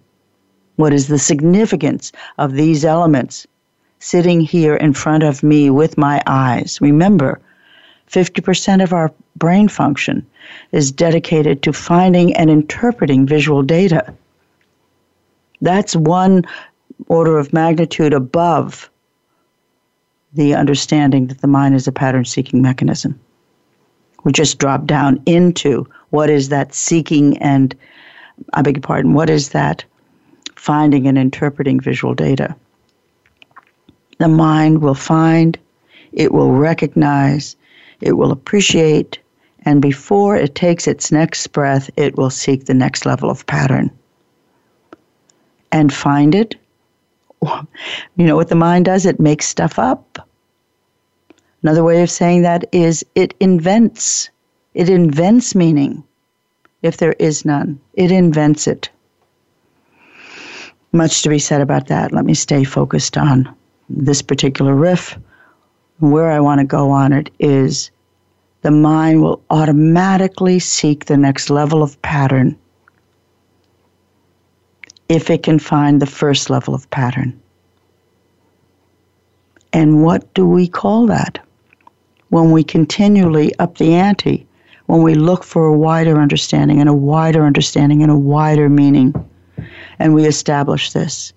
[0.76, 3.46] What is the significance of these elements
[3.98, 6.78] sitting here in front of me with my eyes?
[6.80, 7.40] Remember,
[8.08, 10.24] 50% of our brain function
[10.72, 14.14] is dedicated to finding and interpreting visual data.
[15.60, 16.44] That's one
[17.08, 18.88] order of magnitude above
[20.36, 23.18] the understanding that the mind is a pattern seeking mechanism.
[24.24, 27.74] We just drop down into what is that seeking and,
[28.54, 29.84] I beg your pardon, what is that
[30.56, 32.54] finding and interpreting visual data.
[34.18, 35.58] The mind will find,
[36.12, 37.56] it will recognize,
[38.00, 39.18] it will appreciate,
[39.64, 43.90] and before it takes its next breath, it will seek the next level of pattern.
[45.72, 46.56] And find it.
[48.16, 49.04] You know what the mind does?
[49.06, 50.25] It makes stuff up.
[51.66, 54.30] Another way of saying that is it invents.
[54.74, 56.04] It invents meaning
[56.82, 57.80] if there is none.
[57.94, 58.88] It invents it
[60.92, 62.12] much to be said about that.
[62.12, 63.52] Let me stay focused on
[63.88, 65.18] this particular riff.
[65.98, 67.90] Where I want to go on it is
[68.62, 72.56] the mind will automatically seek the next level of pattern
[75.08, 77.36] if it can find the first level of pattern.
[79.72, 81.40] And what do we call that?
[82.36, 84.46] When we continually up the ante,
[84.84, 89.14] when we look for a wider understanding and a wider understanding and a wider meaning
[89.98, 91.32] and we establish this.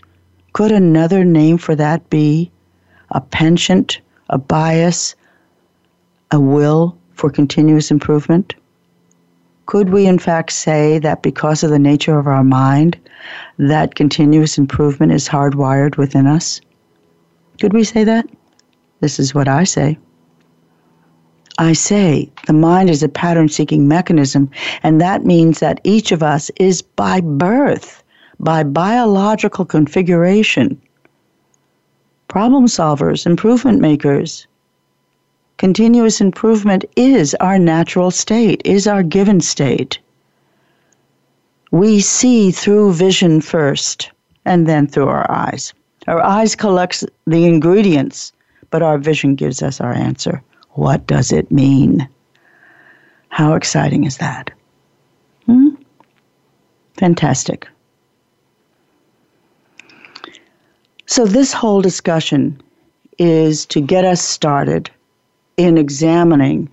[0.51, 2.51] Could another name for that be
[3.11, 5.15] a penchant, a bias,
[6.31, 8.53] a will for continuous improvement?
[9.67, 12.97] Could we, in fact, say that because of the nature of our mind,
[13.57, 16.59] that continuous improvement is hardwired within us?
[17.61, 18.25] Could we say that?
[18.99, 19.97] This is what I say.
[21.59, 24.49] I say the mind is a pattern seeking mechanism,
[24.81, 28.01] and that means that each of us is by birth,
[28.39, 30.81] by biological configuration,
[32.27, 34.47] problem solvers, improvement makers,
[35.59, 39.99] Continuous improvement is our natural state, is our given state.
[41.71, 44.09] We see through vision first
[44.45, 45.73] and then through our eyes.
[46.07, 48.31] Our eyes collects the ingredients,
[48.69, 50.41] but our vision gives us our answer.
[50.79, 52.07] What does it mean?
[53.27, 54.49] How exciting is that?
[55.45, 55.71] Hmm?
[56.93, 57.67] Fantastic.
[61.05, 62.61] So, this whole discussion
[63.17, 64.89] is to get us started
[65.57, 66.69] in examining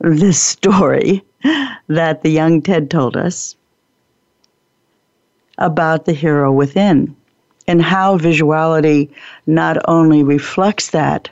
[0.00, 1.22] this story
[1.86, 3.54] that the young Ted told us
[5.58, 7.14] about the hero within
[7.68, 9.10] and how visuality
[9.46, 11.30] not only reflects that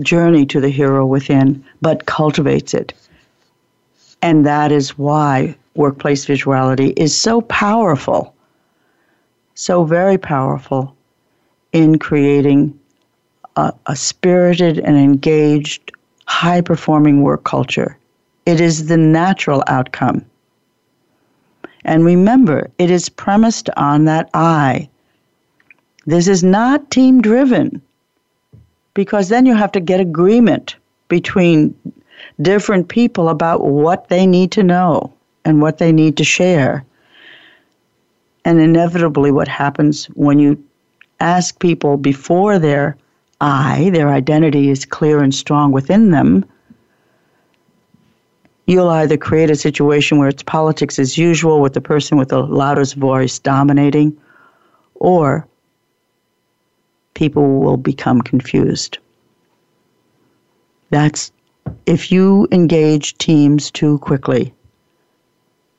[0.00, 2.92] journey to the hero within, but cultivates it.
[4.22, 8.34] And that is why workplace visuality is so powerful,
[9.54, 10.96] so very powerful
[11.72, 12.78] in creating
[13.56, 15.92] a, a spirited and engaged,
[16.26, 17.98] high performing work culture.
[18.46, 20.24] It is the natural outcome.
[21.84, 24.88] And remember, it is premised on that I.
[26.06, 27.82] This is not team driven
[28.94, 30.76] because then you have to get agreement
[31.08, 31.74] between
[32.40, 35.12] different people about what they need to know
[35.44, 36.84] and what they need to share.
[38.44, 40.62] And inevitably, what happens when you
[41.20, 42.96] ask people before they're
[43.40, 46.44] I, their identity is clear and strong within them,
[48.66, 52.42] you'll either create a situation where it's politics as usual with the person with the
[52.42, 54.16] loudest voice dominating,
[54.94, 55.46] or
[57.14, 58.98] people will become confused.
[60.90, 61.32] That's
[61.86, 64.52] if you engage teams too quickly,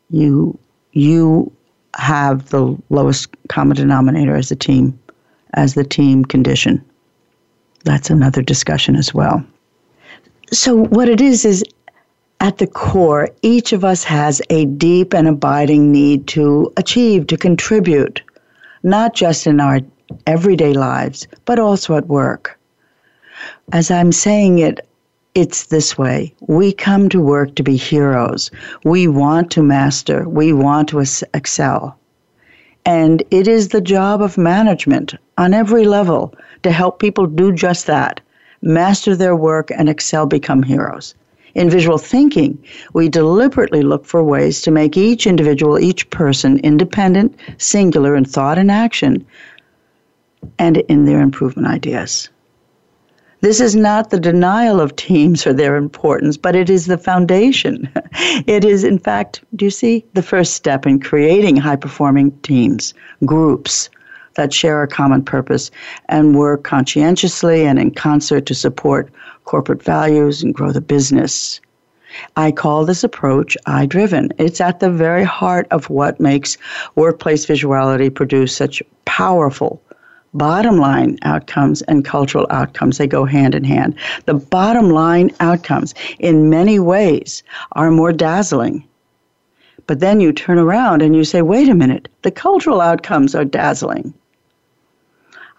[0.10, 0.58] you
[0.92, 1.52] you
[1.96, 4.98] have the lowest common denominator as a team,
[5.54, 6.84] as the team condition
[7.86, 9.46] that's another discussion as well.
[10.52, 11.64] So, what it is, is
[12.42, 17.38] at the core, each of us has a deep and abiding need to achieve, to
[17.38, 18.22] contribute,
[18.84, 19.80] not just in our
[20.28, 22.58] everyday lives, but also at work.
[23.72, 24.88] As I'm saying it,
[25.34, 26.34] it's this way.
[26.48, 28.50] We come to work to be heroes.
[28.86, 30.28] We want to master.
[30.30, 31.04] We want to
[31.34, 31.98] excel.
[32.86, 36.34] And it is the job of management on every level
[36.64, 38.22] to help people do just that
[38.62, 41.14] master their work and excel, become heroes.
[41.54, 42.58] In visual thinking,
[42.94, 48.58] we deliberately look for ways to make each individual, each person independent, singular in thought
[48.58, 49.26] and action,
[50.60, 52.30] and in their improvement ideas.
[53.42, 57.90] This is not the denial of teams or their importance, but it is the foundation.
[58.48, 62.94] It is, in fact, do you see, the first step in creating high performing teams,
[63.26, 63.90] groups
[64.36, 65.70] that share a common purpose
[66.10, 69.12] and work conscientiously and in concert to support
[69.44, 71.60] corporate values and grow the business.
[72.36, 74.32] I call this approach I driven.
[74.38, 76.58] It's at the very heart of what makes
[76.96, 79.82] workplace visuality produce such powerful
[80.36, 85.94] bottom line outcomes and cultural outcomes they go hand in hand the bottom line outcomes
[86.20, 88.86] in many ways are more dazzling
[89.88, 93.46] but then you turn around and you say wait a minute the cultural outcomes are
[93.46, 94.14] dazzling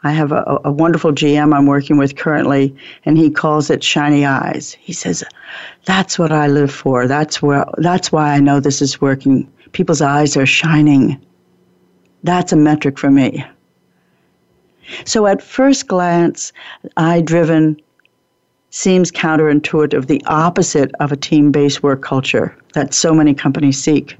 [0.02, 4.24] I have a, a, wonderful GM I'm working with currently, and he calls it shiny
[4.24, 4.76] eyes.
[4.78, 5.24] He says,
[5.84, 7.08] "That's what I live for.
[7.08, 7.64] That's where.
[7.78, 9.50] That's why I know this is working.
[9.72, 11.18] People's eyes are shining.
[12.22, 13.44] That's a metric for me."
[15.04, 16.52] So at first glance,
[16.96, 17.80] I driven
[18.70, 24.16] seems counterintuitive, the opposite of a team based work culture that so many companies seek.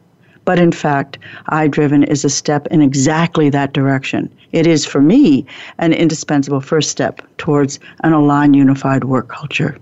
[0.47, 4.33] But in fact, I driven is a step in exactly that direction.
[4.53, 5.45] It is, for me,
[5.79, 9.77] an indispensable first step towards an aligned, unified work culture.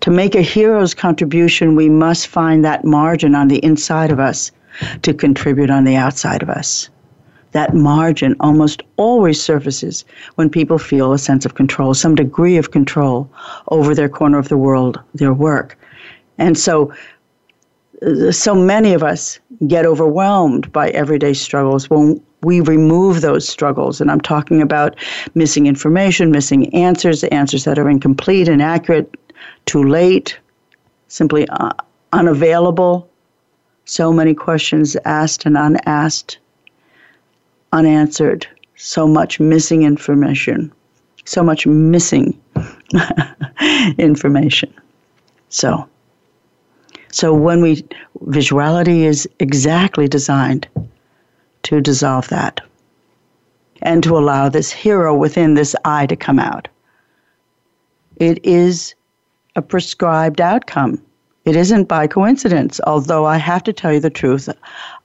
[0.00, 4.50] To make a hero's contribution, we must find that margin on the inside of us
[5.02, 6.88] to contribute on the outside of us
[7.52, 12.70] that margin almost always surfaces when people feel a sense of control, some degree of
[12.70, 13.30] control
[13.68, 15.78] over their corner of the world, their work.
[16.38, 16.92] And so,
[18.30, 19.38] so many of us
[19.68, 24.00] get overwhelmed by everyday struggles when we remove those struggles.
[24.00, 24.96] And I'm talking about
[25.34, 29.14] missing information, missing answers, answers that are incomplete, inaccurate,
[29.66, 30.38] too late,
[31.08, 31.70] simply uh,
[32.12, 33.08] unavailable.
[33.84, 36.38] So many questions asked and unasked,
[37.72, 38.46] unanswered.
[38.76, 40.72] So much missing information.
[41.24, 42.40] So much missing
[43.98, 44.72] information.
[45.48, 45.88] So,
[47.10, 47.84] so when we
[48.26, 50.66] visuality is exactly designed
[51.64, 52.60] to dissolve that
[53.82, 56.68] and to allow this hero within this I to come out.
[58.16, 58.94] It is
[59.56, 61.02] a prescribed outcome.
[61.44, 64.48] It isn't by coincidence, although I have to tell you the truth.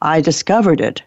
[0.01, 1.01] I discovered it,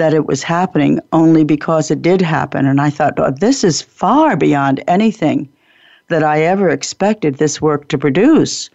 [0.00, 2.64] that it was happening only because it did happen.
[2.64, 5.46] And I thought, oh, this is far beyond anything
[6.08, 8.70] that I ever expected this work to produce.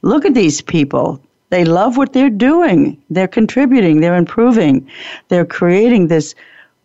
[0.00, 1.20] Look at these people.
[1.50, 2.96] They love what they're doing.
[3.10, 4.88] They're contributing, they're improving,
[5.28, 6.34] they're creating this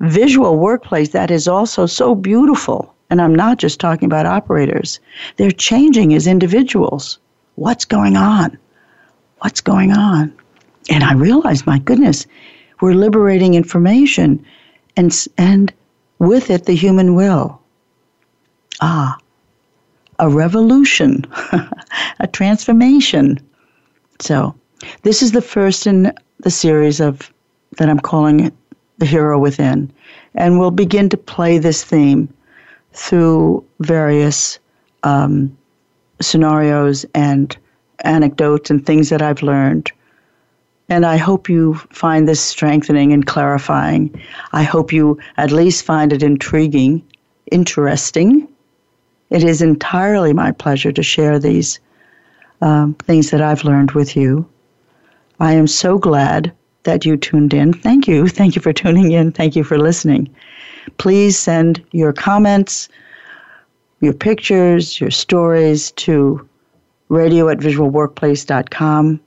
[0.01, 2.93] visual workplace that is also so beautiful.
[3.09, 4.99] And I'm not just talking about operators,
[5.37, 7.19] they're changing as individuals.
[7.55, 8.57] What's going on?
[9.39, 10.33] What's going on?
[10.89, 12.27] And I realized, my goodness,
[12.81, 14.43] we're liberating information
[14.97, 15.73] and, and
[16.19, 17.61] with it the human will.
[18.81, 19.17] Ah,
[20.19, 21.25] a revolution,
[22.19, 23.39] a transformation.
[24.19, 24.55] So,
[25.03, 27.31] this is the first in the series of
[27.77, 28.51] that I'm calling
[28.97, 29.91] The Hero Within.
[30.35, 32.31] And we'll begin to play this theme
[32.93, 34.59] through various
[35.03, 35.55] um,
[36.21, 37.55] scenarios and
[38.03, 39.91] anecdotes and things that I've learned.
[40.91, 44.13] And I hope you find this strengthening and clarifying.
[44.51, 47.01] I hope you at least find it intriguing,
[47.49, 48.45] interesting.
[49.29, 51.79] It is entirely my pleasure to share these
[52.59, 54.45] um, things that I've learned with you.
[55.39, 56.51] I am so glad
[56.83, 57.71] that you tuned in.
[57.71, 58.27] Thank you.
[58.39, 59.31] Thank you for tuning in.
[59.31, 60.29] Thank you for listening.
[60.97, 62.89] Please send your comments,
[64.01, 66.45] your pictures, your stories to
[67.07, 69.21] radio at visualworkplace.com.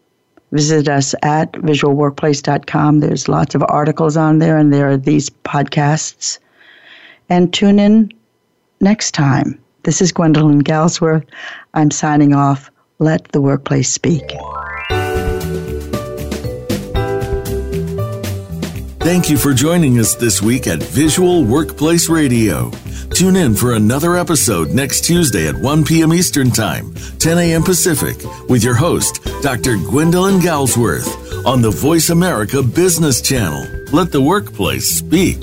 [0.55, 3.01] Visit us at visualworkplace.com.
[3.01, 6.39] There's lots of articles on there, and there are these podcasts.
[7.29, 8.13] And tune in
[8.81, 9.61] next time.
[9.83, 11.27] This is Gwendolyn Galsworth.
[11.75, 12.71] I'm signing off.
[13.01, 14.23] Let the workplace speak.
[19.01, 22.71] Thank you for joining us this week at Visual Workplace Radio.
[23.15, 26.12] Tune in for another episode next Tuesday at 1 p.m.
[26.12, 27.62] Eastern Time, 10 a.m.
[27.62, 28.17] Pacific,
[28.49, 29.77] with your host, Dr.
[29.77, 33.69] Gwendolyn Galsworth, on the Voice America Business Channel.
[33.93, 35.39] Let the workplace speak.